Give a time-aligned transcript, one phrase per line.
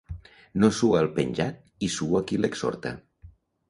[0.63, 2.99] No sua el penjat i sua qui l'exhorta.